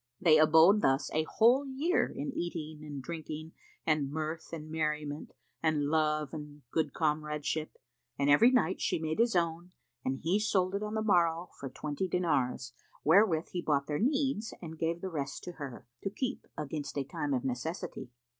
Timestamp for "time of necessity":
17.03-18.09